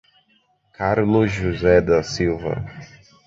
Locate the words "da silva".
1.79-2.55